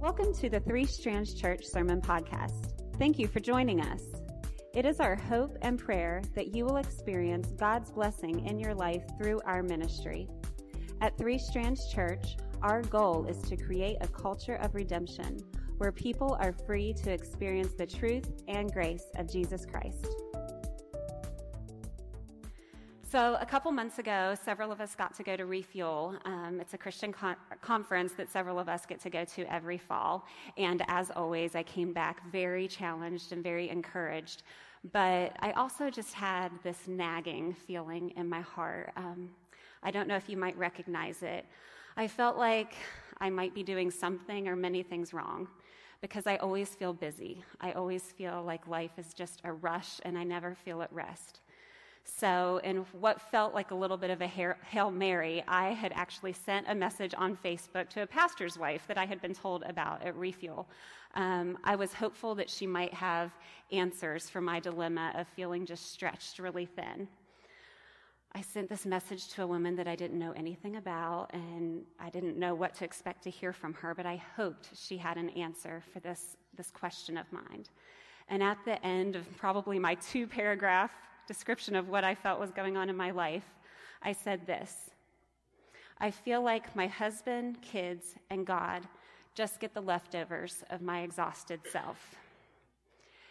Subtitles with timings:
[0.00, 2.70] Welcome to the Three Strands Church Sermon Podcast.
[3.00, 4.00] Thank you for joining us.
[4.72, 9.02] It is our hope and prayer that you will experience God's blessing in your life
[9.18, 10.28] through our ministry.
[11.00, 15.40] At Three Strands Church, our goal is to create a culture of redemption
[15.78, 20.06] where people are free to experience the truth and grace of Jesus Christ.
[23.10, 26.14] So, a couple months ago, several of us got to go to Refuel.
[26.26, 29.78] Um, it's a Christian con- conference that several of us get to go to every
[29.78, 30.26] fall.
[30.58, 34.42] And as always, I came back very challenged and very encouraged.
[34.92, 38.92] But I also just had this nagging feeling in my heart.
[38.94, 39.30] Um,
[39.82, 41.46] I don't know if you might recognize it.
[41.96, 42.74] I felt like
[43.22, 45.48] I might be doing something or many things wrong
[46.02, 47.42] because I always feel busy.
[47.58, 51.40] I always feel like life is just a rush and I never feel at rest.
[52.16, 56.32] So, in what felt like a little bit of a Hail Mary, I had actually
[56.32, 60.02] sent a message on Facebook to a pastor's wife that I had been told about
[60.02, 60.66] at Refuel.
[61.14, 63.30] Um, I was hopeful that she might have
[63.70, 67.06] answers for my dilemma of feeling just stretched really thin.
[68.32, 72.10] I sent this message to a woman that I didn't know anything about, and I
[72.10, 75.30] didn't know what to expect to hear from her, but I hoped she had an
[75.30, 77.64] answer for this, this question of mine.
[78.28, 80.90] And at the end of probably my two paragraph
[81.28, 83.44] description of what I felt was going on in my life,
[84.02, 84.90] I said this
[86.00, 88.82] I feel like my husband, kids, and God
[89.34, 92.16] just get the leftovers of my exhausted self.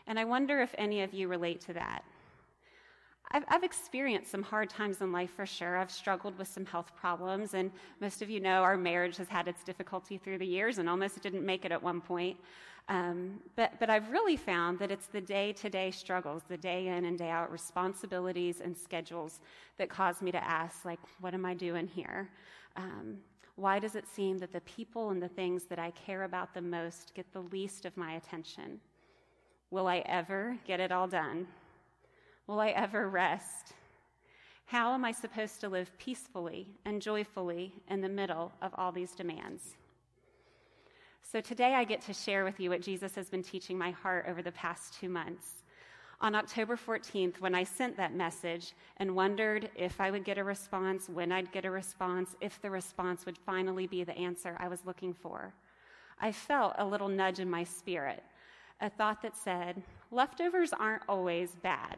[0.05, 2.03] And I wonder if any of you relate to that.
[3.31, 5.77] I've, I've, experienced some hard times in life for sure.
[5.77, 9.47] I've struggled with some health problems, and most of you know our marriage has had
[9.47, 12.37] its difficulty through the years and almost didn't make it at one point.
[12.89, 16.87] Um, but, but I've really found that it's the day to day struggles, the day
[16.87, 19.41] in and day out responsibilities and schedules
[19.77, 22.29] that cause me to ask, like, what am I doing here?
[22.77, 23.17] Um,
[23.55, 26.61] why does it seem that the people and the things that I care about the
[26.61, 28.79] most get the least of my attention?
[29.69, 31.47] Will I ever get it all done?
[32.47, 33.73] Will I ever rest?
[34.67, 39.11] How am I supposed to live peacefully and joyfully in the middle of all these
[39.11, 39.75] demands?
[41.21, 44.27] So today I get to share with you what Jesus has been teaching my heart
[44.29, 45.63] over the past two months.
[46.21, 50.43] On October 14th, when I sent that message and wondered if I would get a
[50.45, 54.69] response, when I'd get a response, if the response would finally be the answer I
[54.69, 55.53] was looking for,
[56.21, 58.23] I felt a little nudge in my spirit,
[58.79, 61.97] a thought that said, leftovers aren't always bad.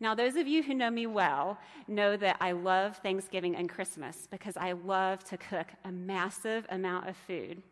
[0.00, 4.28] Now, those of you who know me well know that I love Thanksgiving and Christmas
[4.30, 7.62] because I love to cook a massive amount of food.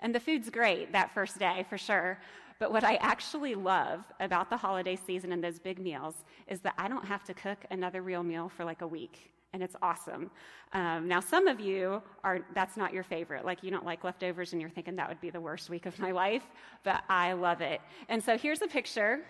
[0.00, 2.18] And the food's great that first day, for sure.
[2.58, 6.14] But what I actually love about the holiday season and those big meals
[6.46, 9.32] is that I don't have to cook another real meal for like a week.
[9.52, 10.30] And it's awesome.
[10.72, 13.44] Um, now, some of you are, that's not your favorite.
[13.44, 15.98] Like, you don't like leftovers and you're thinking that would be the worst week of
[15.98, 16.44] my life.
[16.84, 17.80] But I love it.
[18.08, 19.20] And so here's a picture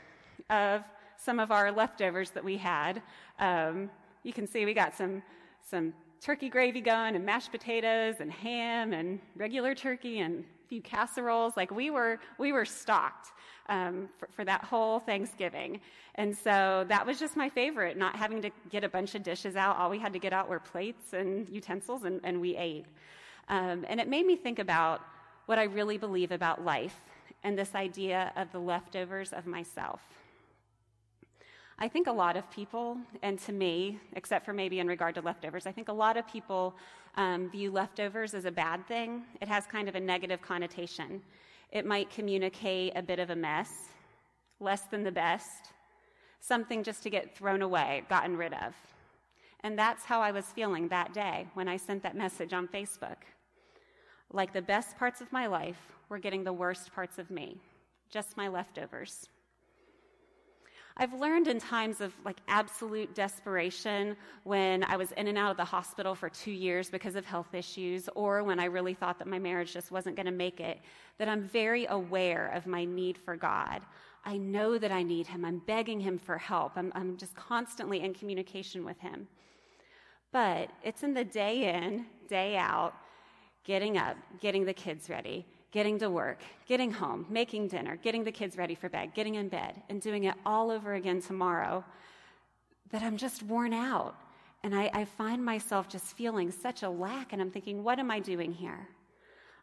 [0.49, 0.83] of
[1.23, 3.03] some of our leftovers that we had.
[3.39, 3.91] Um,
[4.23, 5.23] you can see we got some,
[5.69, 10.81] some turkey gravy going and mashed potatoes and ham and regular turkey and a few
[10.81, 11.57] casseroles.
[11.57, 13.29] Like we were, we were stocked
[13.69, 15.81] um, for, for, that whole Thanksgiving.
[16.17, 19.55] And so that was just my favorite, not having to get a bunch of dishes
[19.55, 19.77] out.
[19.77, 22.87] All we had to get out were plates and utensils, and, and we ate.
[23.49, 25.01] Um, and it made me think about
[25.47, 27.01] what I really believe about life
[27.45, 30.03] and this idea of the leftovers of myself.
[31.79, 35.21] I think a lot of people, and to me, except for maybe in regard to
[35.21, 36.75] leftovers, I think a lot of people
[37.17, 39.23] um, view leftovers as a bad thing.
[39.41, 41.23] It has kind of a negative connotation.
[41.71, 43.89] It might communicate a bit of a mess,
[44.61, 45.73] less than the best,
[46.41, 48.75] something just to get thrown away, gotten rid of.
[49.61, 53.17] And that's how I was feeling that day when I sent that message on Facebook.
[54.33, 57.59] Like the best parts of my life were getting the worst parts of me,
[58.11, 59.29] just my leftovers.
[60.97, 65.57] I've learned in times of like absolute desperation when I was in and out of
[65.57, 69.29] the hospital for two years because of health issues, or when I really thought that
[69.29, 70.81] my marriage just wasn't going to make it,
[71.19, 73.81] that I'm very aware of my need for God.
[74.25, 75.45] I know that I need Him.
[75.45, 76.73] I'm begging Him for help.
[76.77, 79.27] I'm, I'm just constantly in communication with Him.
[80.31, 82.95] But it's in the day in, day out,
[83.65, 88.31] getting up, getting the kids ready, getting to work, getting home, making dinner, getting the
[88.31, 91.83] kids ready for bed, getting in bed, and doing it all over again tomorrow,
[92.91, 94.15] that I'm just worn out.
[94.63, 98.13] And I, I, find myself just feeling such a lack, and I'm thinking, what am
[98.13, 98.87] I doing here?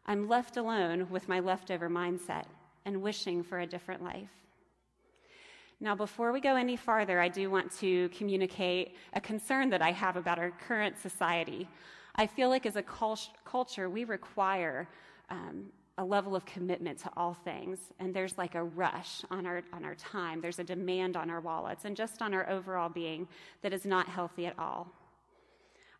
[0.04, 2.44] I'm left alone with my leftover mindset
[2.84, 4.28] and wishing for a different life.
[5.78, 9.92] Now, before we go any farther, I do want to communicate a concern that I
[9.92, 11.66] have about our current society.
[12.16, 14.88] I feel like as a culture, we require
[15.30, 15.66] um,
[16.00, 17.78] a level of commitment to all things.
[17.98, 20.40] And there's like a rush on our, on our time.
[20.40, 23.28] There's a demand on our wallets and just on our overall being
[23.60, 24.88] that is not healthy at all.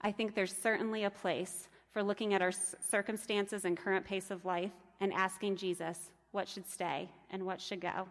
[0.01, 4.47] I think there's certainly a place for looking at our circumstances and current pace of
[4.47, 8.09] life and asking Jesus what should stay and what should go.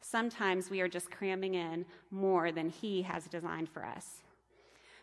[0.00, 4.22] Sometimes we are just cramming in more than He has designed for us.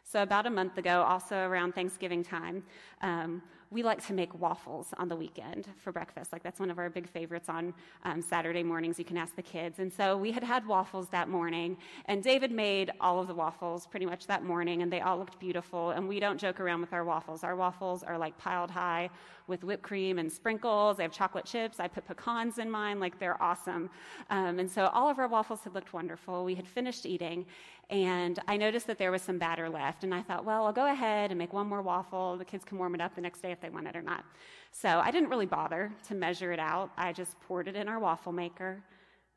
[0.03, 2.63] So, about a month ago, also around Thanksgiving time,
[3.03, 6.33] um, we like to make waffles on the weekend for breakfast.
[6.33, 7.74] Like, that's one of our big favorites on
[8.04, 8.98] um, Saturday mornings.
[8.98, 9.77] You can ask the kids.
[9.77, 13.86] And so we had had waffles that morning, and David made all of the waffles
[13.86, 15.92] pretty much that morning, and they all looked beautiful.
[15.92, 17.44] And we don't joke around with our waffles.
[17.44, 19.12] Our waffles are like piled high
[19.45, 20.98] with whipped cream and sprinkles.
[20.98, 21.80] They have chocolate chips.
[21.80, 23.00] I put pecans in mine.
[23.00, 23.89] Like, they're awesome.
[24.31, 26.44] Um, and so all of our waffles had looked wonderful.
[26.44, 27.45] We had finished eating,
[27.92, 30.04] and I noticed that there was some batter left.
[30.04, 32.38] And I thought, well, I'll go ahead and make one more waffle.
[32.38, 34.23] The kids can warm it up the next day if they want it or not.
[34.71, 36.91] So I didn't really bother to measure it out.
[36.97, 38.81] I just poured it in our waffle maker,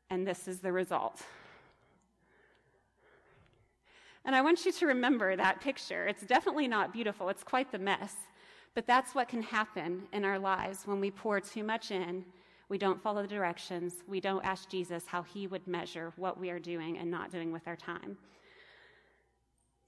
[0.09, 1.21] and this is the result.
[4.23, 6.07] And I want you to remember that picture.
[6.07, 8.15] It's definitely not beautiful, it's quite the mess.
[8.75, 12.25] But that's what can happen in our lives when we pour too much in.
[12.69, 13.95] We don't follow the directions.
[14.07, 17.51] We don't ask Jesus how he would measure what we are doing and not doing
[17.51, 18.17] with our time.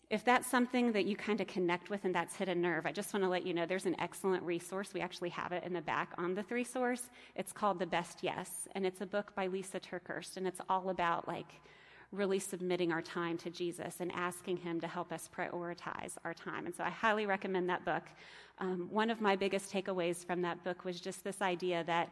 [0.09, 2.91] If that's something that you kind of connect with and that's hit a nerve, I
[2.91, 4.93] just want to let you know there's an excellent resource.
[4.93, 7.09] We actually have it in the back on the three source.
[7.35, 10.89] It's called The Best Yes, and it's a book by Lysa TerKeurst, and it's all
[10.89, 11.59] about like
[12.11, 16.67] really submitting our time to Jesus and asking Him to help us prioritize our time.
[16.67, 18.03] And so I highly recommend that book.
[18.59, 22.09] Um, one of my biggest takeaways from that book was just this idea that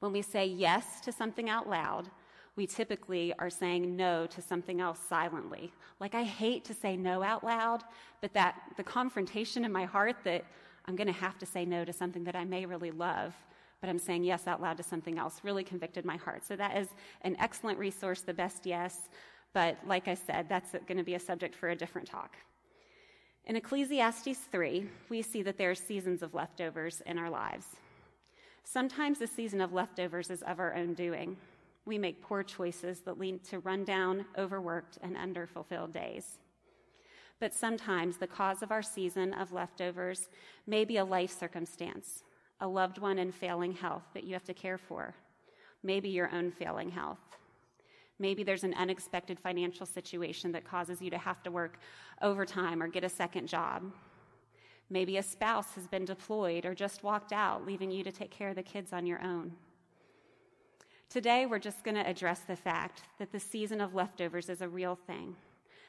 [0.00, 2.10] when we say yes to something out loud,
[2.58, 5.72] we typically are saying no to something else silently.
[6.00, 7.84] Like, I hate to say no out loud,
[8.20, 10.44] but that the confrontation in my heart that
[10.86, 13.32] I'm going to have to say no to something that I may really love,
[13.80, 16.44] but I'm saying yes out loud to something else really convicted my heart.
[16.44, 16.88] So, that is
[17.22, 19.08] an excellent resource, the best yes.
[19.52, 22.34] But like I said, that's going to be a subject for a different talk.
[23.44, 27.66] In Ecclesiastes 3, we see that there are seasons of leftovers in our lives.
[28.64, 31.36] Sometimes the season of leftovers is of our own doing
[31.88, 36.38] we make poor choices that lead to rundown, overworked, and underfulfilled days.
[37.40, 40.28] But sometimes the cause of our season of leftovers
[40.66, 42.22] may be a life circumstance,
[42.60, 45.14] a loved one in failing health that you have to care for,
[45.82, 47.18] maybe your own failing health.
[48.18, 51.78] Maybe there's an unexpected financial situation that causes you to have to work
[52.20, 53.84] overtime or get a second job.
[54.90, 58.48] Maybe a spouse has been deployed or just walked out, leaving you to take care
[58.48, 59.52] of the kids on your own.
[61.10, 64.68] Today, we're just going to address the fact that the season of leftovers is a
[64.68, 65.36] real thing,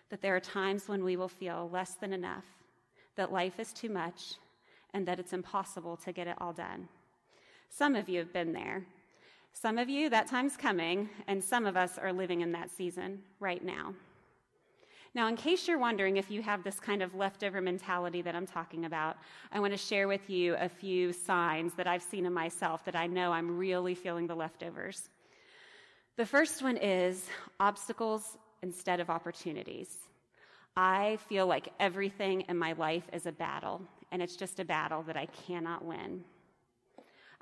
[0.10, 2.45] that there are times when we will feel less than enough,
[3.18, 4.36] that life is too much,
[4.94, 6.88] and that it's impossible to get it all done.
[7.69, 8.86] Some of you have been there.
[9.51, 13.19] Some of you, that time's coming, and some of us are living in that season
[13.42, 13.95] right now.
[15.15, 18.45] Now, in case you're wondering if you have this kind of leftover mentality that I'm
[18.45, 19.17] talking about,
[19.51, 22.95] I want to share with you a few signs that I've seen in myself that
[22.95, 25.09] I know I'm really feeling the leftovers.
[26.15, 27.27] The first one is
[27.59, 29.97] obstacles instead of opportunities.
[30.77, 35.01] I feel like everything in my life is a battle, and it's just a battle
[35.03, 36.23] that I cannot win.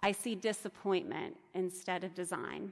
[0.02, 2.72] I see disappointment instead of design.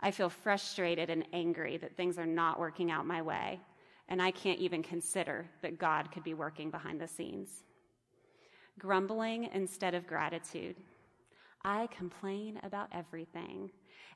[0.00, 3.60] I feel frustrated and angry that things are not working out my way,
[4.08, 7.64] and I can't even consider that God could be working behind the scenes.
[8.78, 10.76] Grumbling instead of gratitude.
[11.62, 13.70] I complain about everything.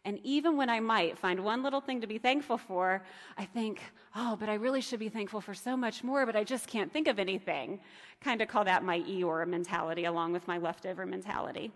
[0.07, 3.03] And even when I might find one little thing to be thankful for,
[3.39, 3.81] I think,
[4.15, 6.93] oh, but I really should be thankful for so much more, but I just can't
[6.93, 7.81] think of anything.
[8.21, 11.73] Kind of call that my Eeyore mentality along with my leftover mentality.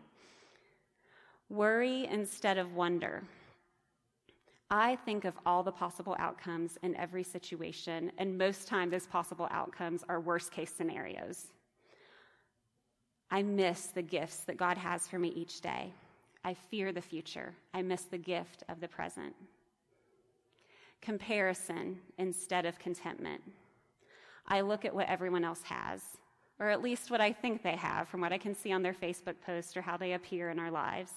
[1.48, 3.22] Worry instead of wonder.
[4.70, 9.48] I think of all the possible outcomes in every situation, and most times those possible
[9.50, 11.46] outcomes are worst case scenarios.
[13.30, 15.92] I miss the gifts that God has for me each day.
[16.44, 17.54] I fear the future.
[17.72, 19.34] I miss the gift of the present.
[21.00, 23.40] Comparison instead of contentment.
[24.46, 26.02] I look at what everyone else has,
[26.58, 28.94] or at least what I think they have from what I can see on their
[28.94, 31.12] Facebook posts or how they appear in our lives.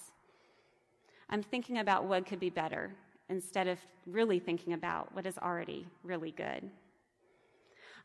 [1.30, 2.92] I'm thinking about what could be better,
[3.32, 6.70] instead of really thinking about what is already really good.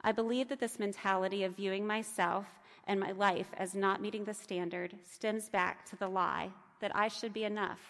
[0.03, 2.47] I believe that this mentality of viewing myself
[2.87, 7.09] and my life as not meeting the standard stems back to the lie that I
[7.09, 7.81] should be enough.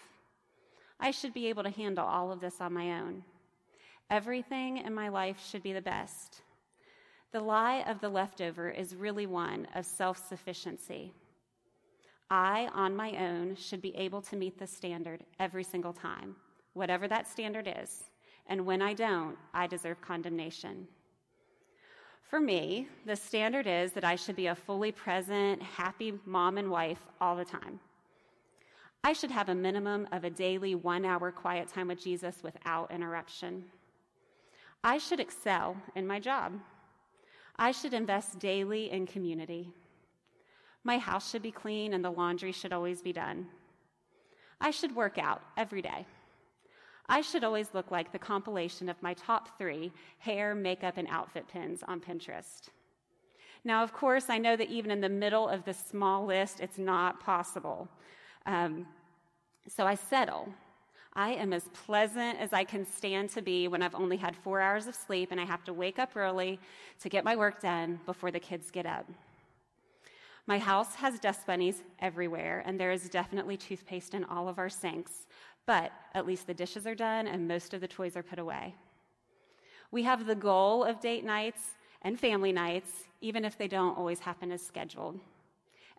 [0.99, 3.23] I should be able to handle all of this on my own.
[4.09, 6.41] Everything in my life should be the best.
[7.33, 11.13] The lie of the leftover is really one of self sufficiency.
[12.29, 16.35] I, on my own, should be able to meet the standard every single time,
[16.77, 18.03] whatever that standard is.
[18.47, 20.87] And when I don't, I deserve condemnation.
[22.29, 26.69] For me, the standard is that I should be a fully present, happy mom and
[26.69, 27.79] wife all the time.
[29.03, 32.91] I should have a minimum of a daily one hour quiet time with Jesus without
[32.91, 33.63] interruption.
[34.83, 36.53] I should excel in my job.
[37.57, 39.71] I should invest daily in community.
[40.83, 43.47] My house should be clean and the laundry should always be done.
[44.59, 46.05] I should work out every day.
[47.09, 51.47] I should always look like the compilation of my top three hair, makeup, and outfit
[51.47, 52.69] pins on Pinterest.
[53.63, 56.77] Now, of course, I know that even in the middle of this small list, it's
[56.77, 57.87] not possible.
[58.45, 58.87] Um,
[59.67, 60.49] so I settle.
[61.13, 64.61] I am as pleasant as I can stand to be when I've only had four
[64.61, 66.59] hours of sleep and I have to wake up early
[67.01, 69.05] to get my work done before the kids get up.
[70.45, 74.69] My house has dust bunnies everywhere, and there is definitely toothpaste in all of our
[74.69, 75.27] sinks,
[75.67, 78.73] but at least the dishes are done and most of the toys are put away.
[79.91, 81.61] We have the goal of date nights
[82.01, 85.19] and family nights, even if they don't always happen as scheduled.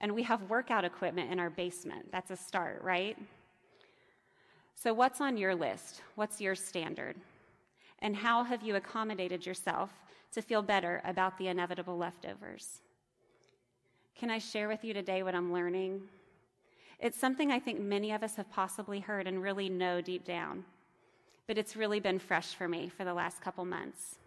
[0.01, 2.11] And we have workout equipment in our basement.
[2.11, 3.17] That's a start, right?
[4.75, 6.03] So, what's on your list?
[6.15, 7.17] What's your standard?
[7.99, 9.91] And how have you accommodated yourself
[10.33, 12.81] to feel better about the inevitable leftovers?
[14.15, 16.03] Can I share with you today what I'm learning?
[17.01, 20.65] It's something I think many of us have possibly heard and really know deep down,
[21.47, 24.19] but it's really been fresh for me for the last couple months.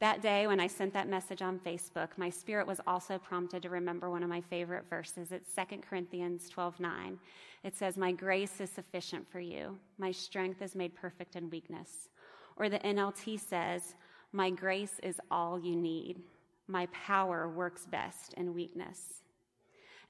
[0.00, 3.70] That day when I sent that message on Facebook, my spirit was also prompted to
[3.70, 5.30] remember one of my favorite verses.
[5.30, 7.20] It's 2 Corinthians 12:9.
[7.62, 9.78] It says, "My grace is sufficient for you.
[9.96, 12.08] My strength is made perfect in weakness."
[12.56, 13.94] Or the NLT says,
[14.32, 16.22] "My grace is all you need.
[16.66, 19.22] My power works best in weakness."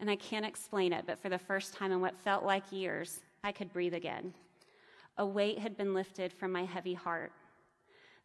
[0.01, 3.21] And I can't explain it, but for the first time in what felt like years,
[3.43, 4.35] I could breathe again.
[5.19, 7.33] A weight had been lifted from my heavy heart.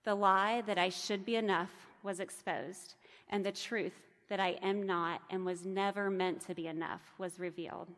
[0.04, 1.72] The lie that I should be enough
[2.04, 2.96] was exposed,
[3.30, 3.94] and the truth
[4.30, 7.90] that I am not and was never meant to be enough was revealed.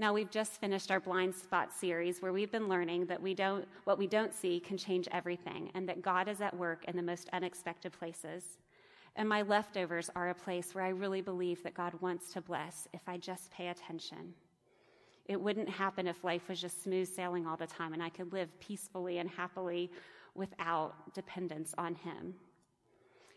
[0.00, 3.66] Now we've just finished our blind spot series where we've been learning that we don't
[3.82, 7.02] what we don't see can change everything and that God is at work in the
[7.02, 8.58] most unexpected places.
[9.18, 12.86] And my leftovers are a place where I really believe that God wants to bless
[12.94, 14.32] if I just pay attention.
[15.26, 18.32] It wouldn't happen if life was just smooth sailing all the time and I could
[18.32, 19.90] live peacefully and happily
[20.36, 22.32] without dependence on Him.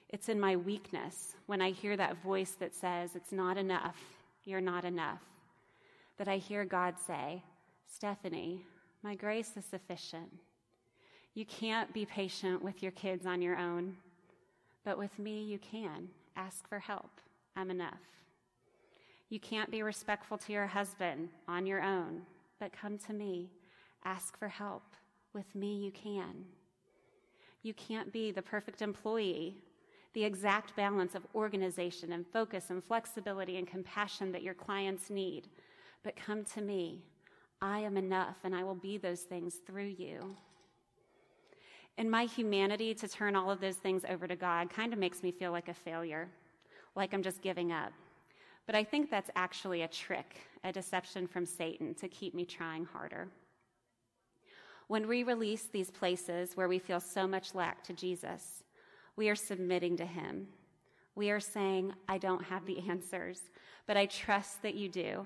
[0.10, 3.98] It's in my weakness when I hear that voice that says, It's not enough,
[4.46, 5.24] you're not enough,
[6.18, 7.42] that I hear God say,
[7.88, 8.62] Stephanie,
[9.02, 10.32] my grace is sufficient.
[11.34, 13.96] You can't be patient with your kids on your own,
[14.84, 16.10] but with me you can.
[16.36, 17.22] Ask for help.
[17.56, 18.00] I'm enough.
[19.30, 22.24] You can't be respectful to your husband on your own,
[22.60, 23.50] but come to me.
[24.04, 24.84] Ask for help.
[25.34, 26.46] With me you can.
[27.64, 29.58] You can't be the perfect employee,
[30.14, 35.48] the exact balance of organization and focus and flexibility and compassion that your clients need.
[36.04, 37.04] But come to me.
[37.62, 40.36] I am enough, and I will be those things through you.
[42.02, 45.22] In my humanity, to turn all of those things over to God kind of makes
[45.22, 46.28] me feel like a failure,
[46.96, 47.94] like I'm just giving up.
[48.66, 52.86] But I think that's actually a trick, a deception from Satan to keep me trying
[52.86, 53.28] harder.
[54.88, 58.64] When we release these places where we feel so much lack to Jesus,
[59.16, 60.48] we are submitting to Him.
[61.14, 63.42] We are saying, I don't have the answers,
[63.86, 65.24] but I trust that you do.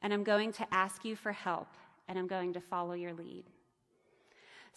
[0.00, 1.74] And I'm going to ask you for help,
[2.06, 3.46] and I'm going to follow your lead.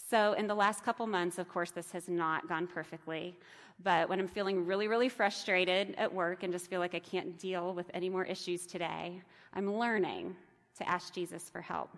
[0.09, 3.35] So, in the last couple months, of course, this has not gone perfectly.
[3.83, 7.37] But when I'm feeling really, really frustrated at work and just feel like I can't
[7.37, 9.21] deal with any more issues today,
[9.53, 10.35] I'm learning
[10.77, 11.89] to ask Jesus for help.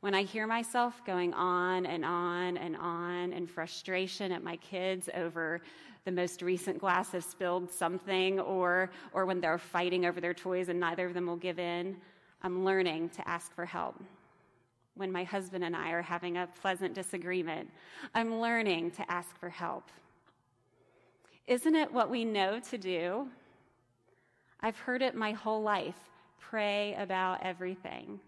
[0.00, 5.08] When I hear myself going on and on and on in frustration at my kids
[5.14, 5.62] over
[6.04, 10.68] the most recent glass of spilled something, or, or when they're fighting over their toys
[10.68, 11.96] and neither of them will give in,
[12.42, 13.96] I'm learning to ask for help.
[14.96, 17.70] When my husband and I are having a pleasant disagreement,
[18.14, 19.90] I'm learning to ask for help.
[21.46, 23.28] Isn't it what we know to do?
[24.60, 25.98] I've heard it my whole life
[26.38, 28.20] pray about everything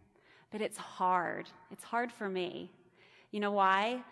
[0.50, 1.48] but it's hard.
[1.70, 2.70] It's hard for me.
[3.30, 4.02] You know why?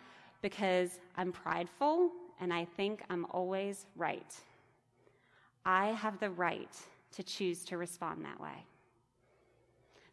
[0.42, 4.34] Because I'm prideful and I think I'm always right.
[5.64, 6.76] I have the right
[7.12, 8.66] to choose to respond that way.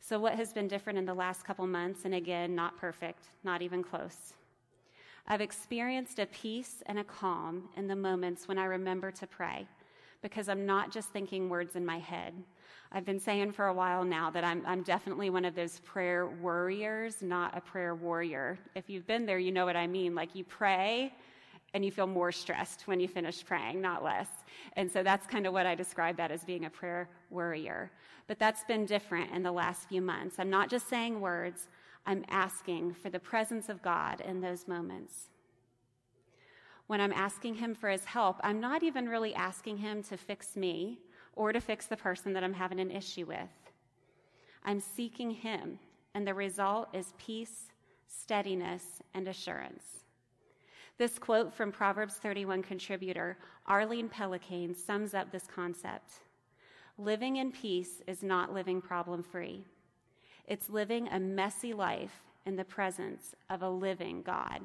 [0.03, 3.62] So, what has been different in the last couple months, and again, not perfect, not
[3.62, 4.34] even close?
[5.27, 9.67] I've experienced a peace and a calm in the moments when I remember to pray,
[10.24, 12.34] because I'm not just thinking words in my head.
[12.91, 16.27] I've been saying for a while now that I'm, I'm definitely one of those prayer
[16.27, 18.58] worriers, not a prayer warrior.
[18.74, 20.15] If you've been there, you know what I mean.
[20.15, 21.13] Like you pray
[21.73, 24.27] and you feel more stressed when you finish praying, not less.
[24.75, 27.91] And so that's kind of what I describe that as being a prayer worrier.
[28.27, 30.37] But that's been different in the last few months.
[30.37, 31.69] I'm not just saying words,
[32.05, 35.29] I'm asking for the presence of God in those moments.
[36.87, 40.57] When I'm asking Him for His help, I'm not even really asking Him to fix
[40.57, 40.99] me
[41.35, 43.49] or to fix the person that I'm having an issue with.
[44.65, 45.79] I'm seeking Him,
[46.13, 47.69] and the result is peace,
[48.07, 50.03] steadiness, and assurance.
[50.98, 56.13] This quote from Proverbs 31 contributor Arlene Pellicane sums up this concept.
[56.98, 59.63] Living in peace is not living problem free.
[60.48, 64.62] It's living a messy life in the presence of a living God.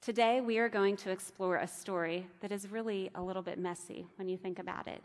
[0.00, 4.06] Today, we are going to explore a story that is really a little bit messy
[4.16, 5.02] when you think about it.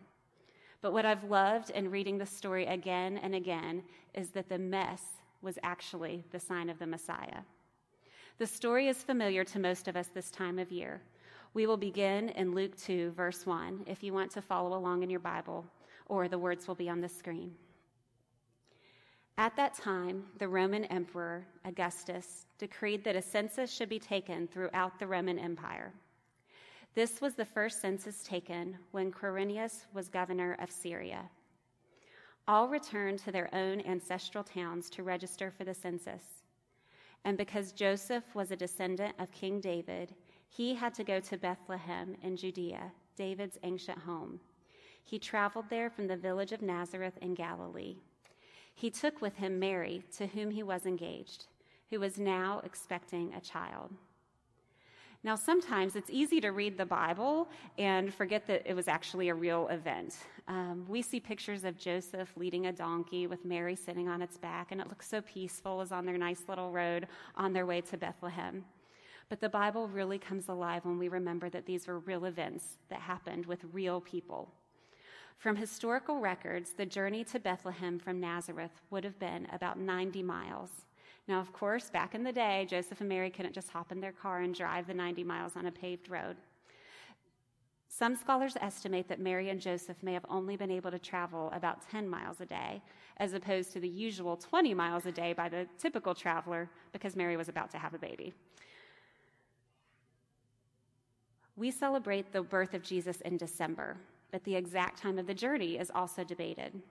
[0.81, 5.01] But what I've loved in reading the story again and again is that the mess
[5.41, 7.41] was actually the sign of the Messiah.
[8.37, 11.01] The story is familiar to most of us this time of year.
[11.53, 15.09] We will begin in Luke 2, verse 1, if you want to follow along in
[15.09, 15.65] your Bible,
[16.07, 17.53] or the words will be on the screen.
[19.37, 24.99] At that time, the Roman Emperor Augustus decreed that a census should be taken throughout
[24.99, 25.93] the Roman Empire.
[26.93, 31.21] This was the first census taken when Quirinius was governor of Syria.
[32.49, 36.44] All returned to their own ancestral towns to register for the census.
[37.25, 40.15] And because Joseph was a descendant of King David,
[40.47, 44.39] he had to go to Bethlehem in Judea, David's ancient home.
[45.03, 47.97] He traveled there from the village of Nazareth in Galilee
[48.75, 51.45] he took with him Mary, to whom he was engaged,
[51.89, 53.91] who was now expecting a child.
[55.25, 59.33] Now, sometimes it's easy to read the Bible and forget that it was actually a
[59.33, 60.17] real event.
[60.47, 64.71] Um, we see pictures of Joseph leading a donkey with Mary sitting on its back,
[64.71, 67.97] and it looks so peaceful as on their nice little road on their way to
[67.97, 68.63] Bethlehem.
[69.27, 72.99] But the Bible really comes alive when we remember that these were real events that
[72.99, 74.51] happened with real people.
[75.39, 80.69] From historical records, the journey to Bethlehem from Nazareth would have been about 90 miles.
[81.27, 84.11] Now, of course, back in the day, Joseph and Mary couldn't just hop in their
[84.11, 86.37] car and drive the 90 miles on a paved road.
[87.87, 91.89] Some scholars estimate that Mary and Joseph may have only been able to travel about
[91.89, 92.81] 10 miles a day,
[93.17, 97.37] as opposed to the usual 20 miles a day by the typical traveler, because Mary
[97.37, 98.33] was about to have a baby.
[101.55, 103.95] We celebrate the birth of Jesus in December,
[104.29, 106.81] but the exact time of the journey is also debated.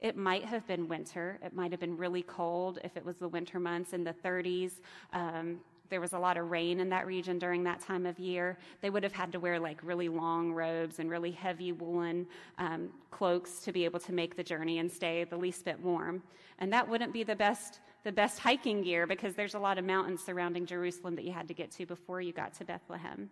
[0.00, 1.38] It might have been winter.
[1.44, 4.80] It might have been really cold if it was the winter months in the 30s.
[5.12, 5.60] Um,
[5.90, 8.56] there was a lot of rain in that region during that time of year.
[8.80, 12.26] They would have had to wear like really long robes and really heavy woolen
[12.58, 16.22] um, cloaks to be able to make the journey and stay the least bit warm.
[16.60, 19.84] And that wouldn't be the best the best hiking gear because there's a lot of
[19.84, 23.28] mountains surrounding Jerusalem that you had to get to before you got to Bethlehem.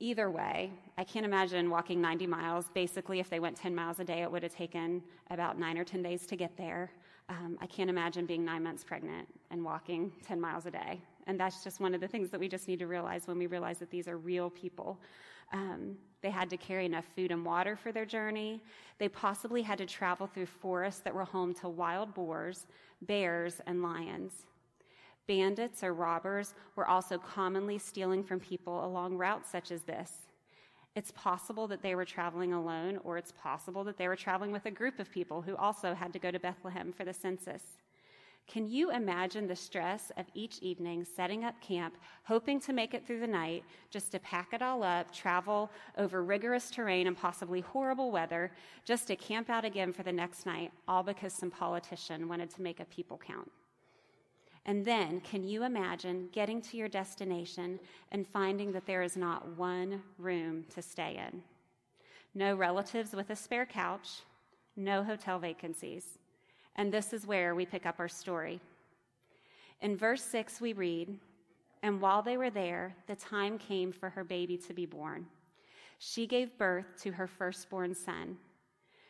[0.00, 2.66] Either way, I can't imagine walking 90 miles.
[2.74, 5.84] Basically, if they went 10 miles a day, it would have taken about nine or
[5.84, 6.90] 10 days to get there.
[7.28, 11.00] Um, I can't imagine being nine months pregnant and walking 10 miles a day.
[11.26, 13.46] And that's just one of the things that we just need to realize when we
[13.46, 15.00] realize that these are real people.
[15.52, 18.60] Um, they had to carry enough food and water for their journey.
[18.98, 22.66] They possibly had to travel through forests that were home to wild boars,
[23.02, 24.32] bears, and lions.
[25.26, 30.26] Bandits or robbers were also commonly stealing from people along routes such as this.
[30.94, 34.66] It's possible that they were traveling alone, or it's possible that they were traveling with
[34.66, 37.62] a group of people who also had to go to Bethlehem for the census.
[38.46, 43.06] Can you imagine the stress of each evening setting up camp, hoping to make it
[43.06, 47.62] through the night, just to pack it all up, travel over rigorous terrain and possibly
[47.62, 48.52] horrible weather,
[48.84, 52.62] just to camp out again for the next night, all because some politician wanted to
[52.62, 53.50] make a people count?
[54.66, 57.78] And then, can you imagine getting to your destination
[58.12, 61.42] and finding that there is not one room to stay in?
[62.34, 64.22] No relatives with a spare couch,
[64.76, 66.18] no hotel vacancies.
[66.76, 68.58] And this is where we pick up our story.
[69.82, 71.18] In verse 6, we read,
[71.82, 75.26] And while they were there, the time came for her baby to be born.
[75.98, 78.38] She gave birth to her firstborn son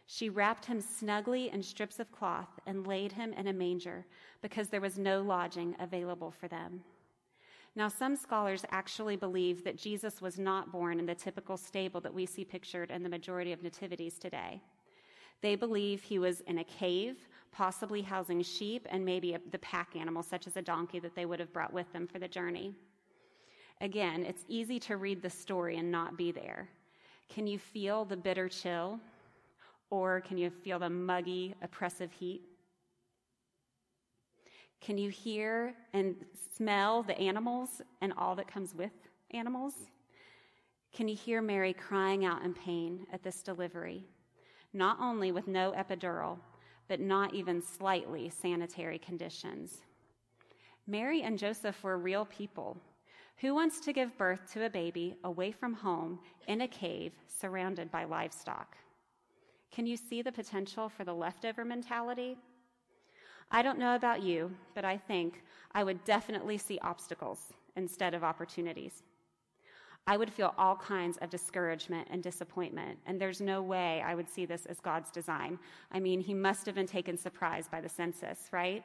[0.06, 4.04] she wrapped him snugly in strips of cloth and laid him in a manger
[4.42, 6.82] because there was no lodging available for them.
[7.76, 12.14] Now, some scholars actually believe that Jesus was not born in the typical stable that
[12.14, 14.60] we see pictured in the majority of nativities today.
[15.40, 17.16] They believe he was in a cave,
[17.50, 21.40] possibly housing sheep and maybe the pack animal, such as a donkey, that they would
[21.40, 22.74] have brought with them for the journey.
[23.80, 26.68] Again, it's easy to read the story and not be there.
[27.28, 29.00] Can you feel the bitter chill?
[29.94, 32.42] Or can you feel the muggy, oppressive heat?
[34.80, 36.16] Can you hear and
[36.56, 38.90] smell the animals and all that comes with
[39.30, 39.74] animals?
[40.92, 44.02] Can you hear Mary crying out in pain at this delivery?
[44.72, 46.38] Not only with no epidural,
[46.88, 49.82] but not even slightly sanitary conditions.
[50.88, 52.76] Mary and Joseph were real people.
[53.36, 57.92] Who wants to give birth to a baby away from home in a cave surrounded
[57.92, 58.76] by livestock?
[59.74, 62.36] Can you see the potential for the leftover mentality?
[63.50, 68.22] I don't know about you, but I think I would definitely see obstacles instead of
[68.22, 69.02] opportunities.
[70.06, 74.28] I would feel all kinds of discouragement and disappointment, and there's no way I would
[74.28, 75.58] see this as God's design.
[75.90, 78.84] I mean, he must have been taken surprise by the census, right?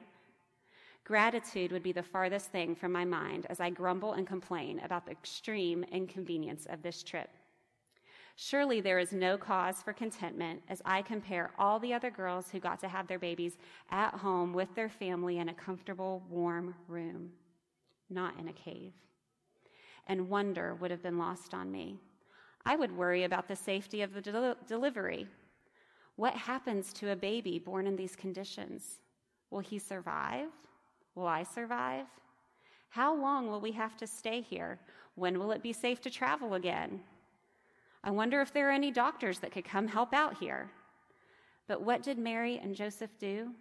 [1.04, 5.06] Gratitude would be the farthest thing from my mind as I grumble and complain about
[5.06, 7.30] the extreme inconvenience of this trip.
[8.42, 12.60] Surely there is no cause for contentment as I compare all the other girls who
[12.60, 13.58] got to have their babies
[13.92, 17.32] at home with their family in a comfortable, warm room,
[18.10, 18.94] not in a cave
[20.10, 21.96] and wonder would have been lost on me.
[22.66, 25.28] I would worry about the safety of the del- delivery.
[26.16, 29.02] What happens to a baby born in these conditions?
[29.52, 30.50] Will he survive?
[31.16, 32.08] Will I survive?
[32.90, 34.80] How long will we have to stay here?
[35.16, 37.02] When will it be safe to travel again?
[38.04, 40.72] I wonder if there are any doctors that could come help out here.
[41.68, 43.52] But what did Mary and Joseph do?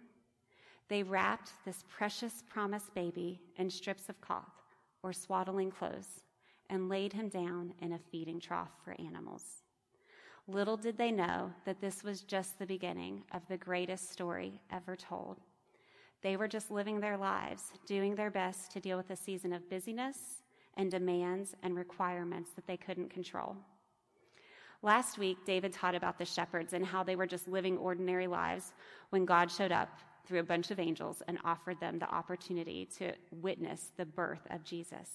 [0.87, 4.45] They wrapped this precious promised baby in strips of cloth
[5.03, 6.23] or swaddling clothes
[6.69, 9.63] and laid him down in a feeding trough for animals.
[10.47, 14.95] Little did they know that this was just the beginning of the greatest story ever
[14.95, 15.41] told.
[16.23, 19.69] They were just living their lives, doing their best to deal with a season of
[19.69, 20.41] busyness
[20.75, 23.57] and demands and requirements that they couldn't control.
[24.81, 28.73] Last week, David taught about the shepherds and how they were just living ordinary lives
[29.09, 29.89] when God showed up
[30.25, 34.63] through a bunch of angels and offered them the opportunity to witness the birth of
[34.63, 35.09] Jesus.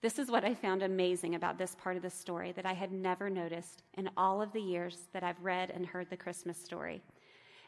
[0.00, 2.92] This is what I found amazing about this part of the story that I had
[2.92, 7.02] never noticed in all of the years that I've read and heard the Christmas story.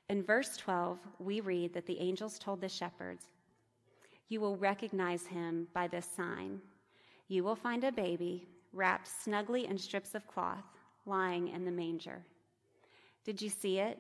[0.09, 3.25] In verse 12, we read that the angels told the shepherds,
[4.29, 6.61] You will recognize him by this sign.
[7.27, 10.65] You will find a baby wrapped snugly in strips of cloth,
[11.07, 12.25] lying in the manger.
[13.25, 13.99] Did you see it?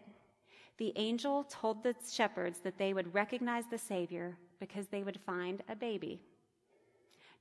[0.78, 5.62] The angel told the shepherds that they would recognize the Savior because they would find
[5.68, 6.20] a baby.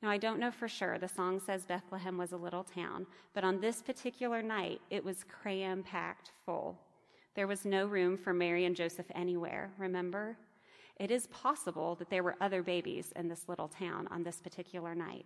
[0.02, 0.98] Now, I don't know for sure.
[0.98, 5.24] The song says Bethlehem was a little town, but on this particular night, it was
[5.24, 6.78] cram packed full.
[7.34, 10.38] There was no room for Mary and Joseph anywhere, remember?
[10.98, 14.96] It is possible that there were other babies in this little town on this particular
[14.96, 15.26] night.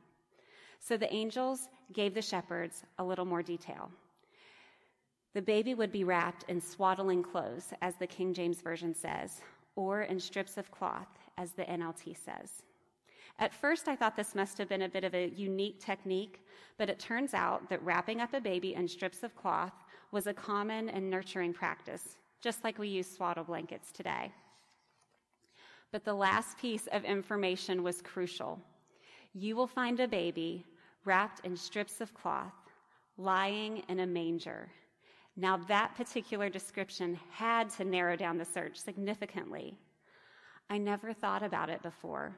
[0.80, 3.92] So the angels gave the shepherds a little more detail.
[5.34, 9.42] The baby would be wrapped in swaddling clothes, as the King James Version says,
[9.76, 12.64] or in strips of cloth, as the NLT says.
[13.38, 16.46] At first, I thought this must have been a bit of a unique technique,
[16.78, 19.74] but it turns out that wrapping up a baby in strips of cloth
[20.12, 24.32] was a common and nurturing practice, just like we use swaddle blankets today.
[25.92, 28.60] But the last piece of information was crucial.
[29.34, 30.66] You will find a baby
[31.06, 32.54] wrapped in strips of cloth,
[33.18, 34.70] lying in a manger.
[35.36, 39.78] Now, that particular description had to narrow down the search significantly.
[40.70, 42.36] I never thought about it before,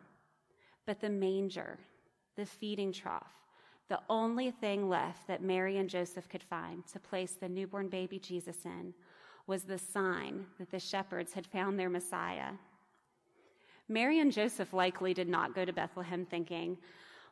[0.86, 1.80] but the manger,
[2.36, 3.34] the feeding trough,
[3.90, 8.20] the only thing left that Mary and Joseph could find to place the newborn baby
[8.20, 8.94] Jesus in
[9.48, 12.52] was the sign that the shepherds had found their Messiah.
[13.92, 16.78] Mary and Joseph likely did not go to Bethlehem thinking,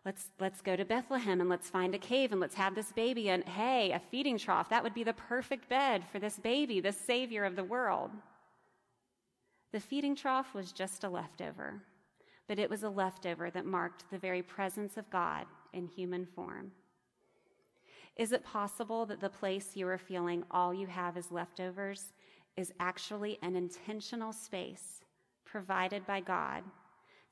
[0.06, 3.30] let's, let's go to Bethlehem and let's find a cave and let's have this baby.
[3.30, 6.92] And hey, a feeding trough, that would be the perfect bed for this baby, the
[6.92, 8.12] savior of the world.
[9.72, 11.82] The feeding trough was just a leftover
[12.50, 16.72] but it was a leftover that marked the very presence of God in human form.
[18.18, 22.12] Is it possible that the place you are feeling all you have is leftovers
[22.58, 25.02] is actually an intentional space
[25.52, 26.64] provided by God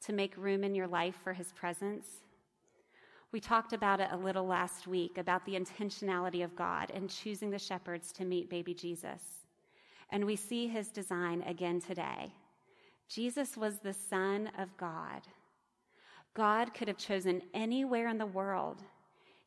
[0.02, 2.08] to make room in your life for His presence?
[3.32, 7.50] We talked about it a little last week about the intentionality of God in choosing
[7.50, 9.22] the shepherds to meet baby Jesus.
[10.12, 12.34] And we see His design again today
[13.10, 15.22] Jesus was the Son of God.
[16.34, 18.84] God could have chosen anywhere in the world.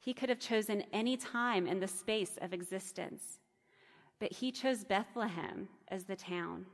[0.01, 3.39] He could have chosen any time in the space of existence.
[4.19, 6.65] But he chose Bethlehem as the town.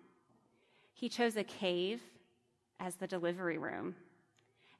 [0.96, 2.00] He chose a cave
[2.80, 3.94] as the delivery room.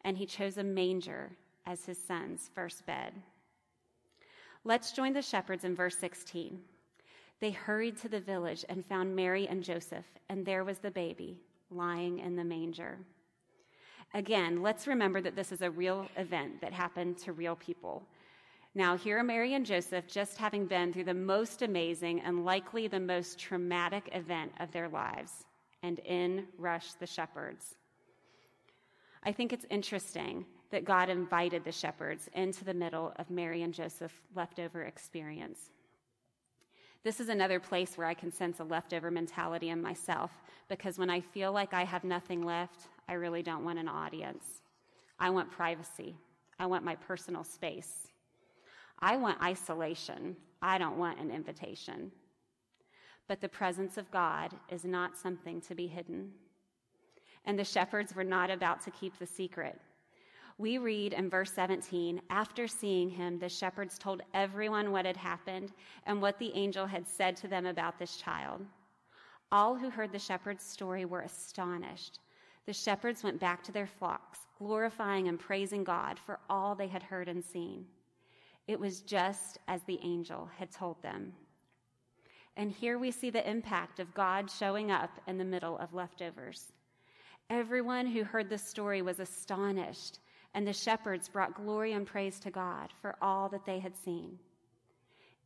[0.03, 1.31] And he chose a manger
[1.67, 3.13] as his son's first bed.
[4.65, 6.59] Let's join the shepherds in verse 16.
[7.41, 11.39] They hurried to the village and found Mary and Joseph, and there was the baby
[11.71, 12.99] lying in the manger.
[14.15, 18.03] Again, let's remember that this is a real event that happened to real people.
[18.75, 22.89] Now, here are Mary and Joseph just having been through the most amazing and likely
[22.89, 25.45] the most traumatic event of their lives,
[25.83, 27.75] and in rush the shepherds.
[29.23, 33.73] I think it's interesting that God invited the shepherds into the middle of Mary and
[33.73, 35.71] Joseph's leftover experience.
[37.03, 40.33] This is another place where I can sense a leftover mentality in myself
[40.69, 44.45] because when I feel like I have nothing left, I really don't want an audience.
[45.19, 46.17] I want privacy.
[46.59, 48.09] I want my personal space.
[48.99, 50.37] I want isolation.
[50.61, 52.11] I don't want an invitation.
[53.29, 56.31] But the presence of God is not something to be hidden.
[57.45, 59.81] And the shepherds were not about to keep the secret.
[60.59, 65.73] We read in verse 17 After seeing him, the shepherds told everyone what had happened
[66.07, 68.65] and what the angel had said to them about this child.
[69.53, 72.21] All who heard the shepherd's story were astonished.
[72.65, 77.03] The shepherds went back to their flocks, glorifying and praising God for all they had
[77.03, 77.87] heard and seen.
[78.67, 81.33] It was just as the angel had told them.
[82.57, 86.73] And here we see the impact of God showing up in the middle of leftovers.
[87.51, 90.21] Everyone who heard the story was astonished,
[90.55, 94.39] and the shepherds brought glory and praise to God for all that they had seen.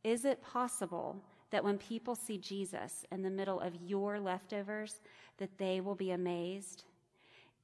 [0.03, 1.21] Is it possible
[1.51, 5.01] that when people see Jesus in the middle of your leftovers,
[5.37, 6.85] that they will be amazed?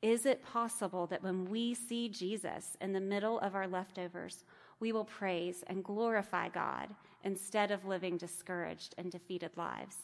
[0.01, 4.43] Is it possible that when we see Jesus in the middle of our leftovers,
[4.79, 6.89] we will praise and glorify God
[7.23, 9.97] instead of living discouraged and defeated lives?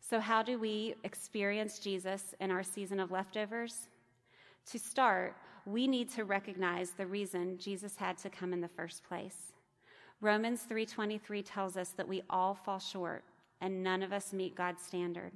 [0.00, 3.88] So, how do we experience Jesus in our season of leftovers?
[4.66, 5.34] To start,
[5.66, 9.52] we need to recognize the reason Jesus had to come in the first place.
[10.20, 13.24] Romans 3:23 tells us that we all fall short
[13.60, 15.32] and none of us meet God's standard.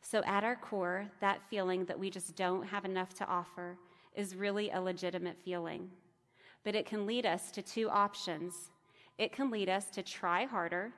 [0.00, 3.78] So at our core, that feeling that we just don't have enough to offer
[4.14, 5.90] is really a legitimate feeling.
[6.62, 8.70] But it can lead us to two options.
[9.18, 10.92] It can lead us to try harder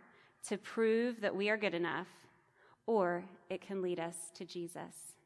[0.48, 2.08] to prove that we are good enough
[2.86, 5.16] or it can lead us to Jesus.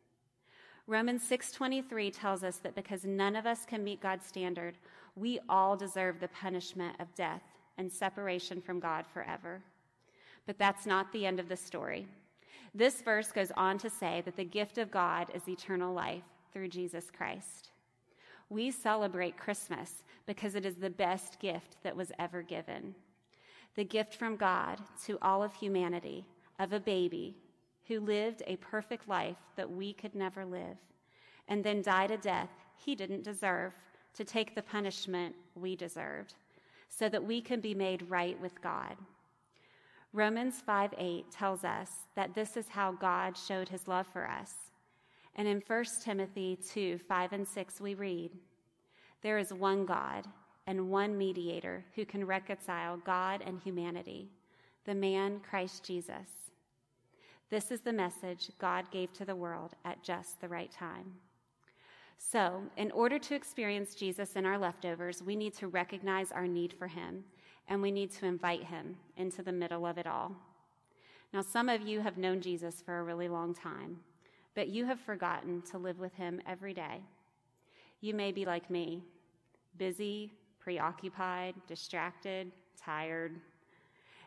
[0.87, 4.79] Romans 6:23 tells us that because none of us can meet God's standard,
[5.15, 7.43] we all deserve the punishment of death
[7.77, 9.63] and separation from God forever.
[10.47, 12.09] But that's not the end of the story.
[12.75, 16.69] This verse goes on to say that the gift of God is eternal life through
[16.69, 17.71] Jesus Christ.
[18.51, 22.97] We celebrate Christmas because it is the best gift that was ever given.
[23.77, 26.27] The gift from God to all of humanity
[26.59, 27.37] of a baby
[27.87, 30.77] who lived a perfect life that we could never live,
[31.49, 33.73] and then died a death he didn't deserve
[34.15, 36.35] to take the punishment we deserved,
[36.89, 38.97] so that we can be made right with God.
[40.13, 44.70] Romans 5 8 tells us that this is how God showed his love for us.
[45.37, 48.33] And in 1 Timothy 2 5 and 6, we read,
[49.23, 50.27] There is one God
[50.67, 54.29] and one mediator who can reconcile God and humanity,
[54.85, 56.29] the man Christ Jesus.
[57.51, 61.15] This is the message God gave to the world at just the right time.
[62.17, 66.73] So, in order to experience Jesus in our leftovers, we need to recognize our need
[66.73, 67.25] for him
[67.67, 70.37] and we need to invite him into the middle of it all.
[71.33, 73.99] Now, some of you have known Jesus for a really long time,
[74.55, 77.01] but you have forgotten to live with him every day.
[78.01, 79.03] You may be like me,
[79.77, 83.37] busy, preoccupied, distracted, tired,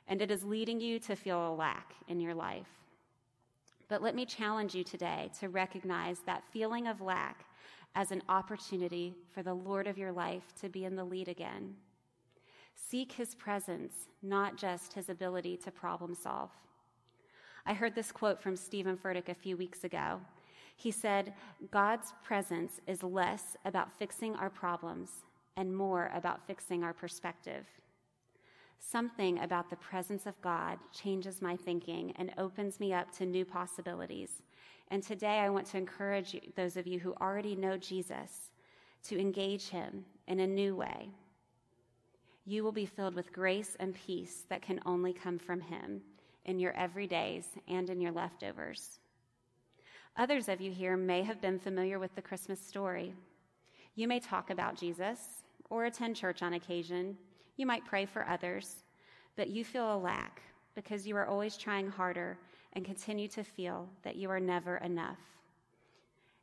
[0.07, 2.67] and it is leading you to feel a lack in your life.
[3.87, 7.45] But let me challenge you today to recognize that feeling of lack
[7.95, 11.75] as an opportunity for the Lord of your life to be in the lead again.
[12.75, 16.49] Seek his presence, not just his ability to problem solve.
[17.65, 20.19] I heard this quote from Steven Furtick a few weeks ago.
[20.75, 21.33] He said,
[21.71, 25.09] God's presence is less about fixing our problems
[25.55, 27.65] and more about fixing our perspective.
[28.79, 33.45] Something about the presence of God changes my thinking and opens me up to new
[33.45, 34.41] possibilities.
[34.89, 38.51] And today I want to encourage you, those of you who already know Jesus
[39.05, 41.11] to engage him in a new way.
[42.45, 46.01] You will be filled with grace and peace that can only come from him
[46.45, 48.99] in your everydays and in your leftovers.
[50.17, 53.13] Others of you here may have been familiar with the Christmas story.
[53.95, 55.19] You may talk about Jesus
[55.69, 57.17] or attend church on occasion
[57.55, 58.83] you might pray for others,
[59.35, 60.41] but you feel a lack
[60.75, 62.37] because you are always trying harder
[62.73, 65.19] and continue to feel that you are never enough.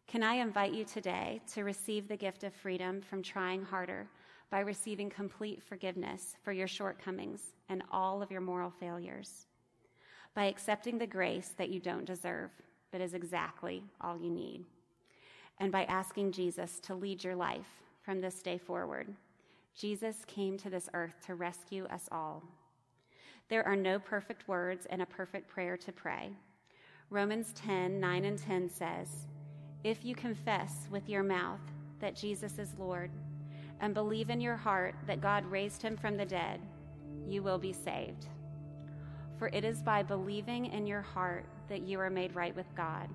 [0.07, 4.09] Can I invite you today to receive the gift of freedom from trying harder
[4.51, 9.47] by receiving complete forgiveness for your shortcomings and all of your moral failures?
[10.35, 12.51] By accepting the grace that you don't deserve,
[12.91, 14.65] but is exactly all you need?
[15.59, 19.09] And by asking Jesus to lead your life from this day forward.
[19.75, 22.43] Jesus came to this earth to rescue us all.
[23.49, 26.31] There are no perfect words and a perfect prayer to pray.
[27.11, 29.27] Romans 10 9 and 10 says,
[29.83, 31.61] if you confess with your mouth
[32.01, 33.11] that Jesus is Lord
[33.81, 36.61] and believe in your heart that God raised him from the dead,
[37.27, 38.27] you will be saved.
[39.41, 43.09] For it is by believing in your heart that you are made right with God,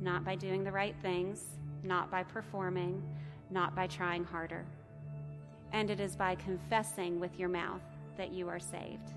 [0.00, 1.44] not by doing the right things,
[1.82, 3.02] not by performing,
[3.50, 4.64] not by trying harder.
[5.72, 7.82] And it is by confessing with your mouth
[8.16, 9.10] that you are saved.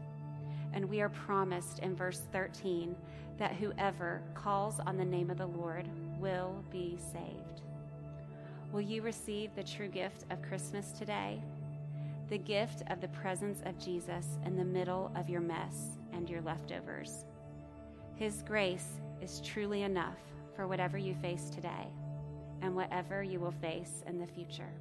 [0.74, 2.96] And we are promised in verse 13
[3.38, 5.88] that whoever calls on the name of the Lord
[6.20, 7.62] will be saved.
[8.72, 11.44] Will you receive the true gift of Christmas today?
[12.34, 16.42] The gift of the presence of Jesus in the middle of your mess and your
[16.42, 17.26] leftovers.
[18.16, 18.88] His grace
[19.22, 20.18] is truly enough
[20.56, 21.92] for whatever you face today
[22.64, 24.74] and whatever you will face in the future.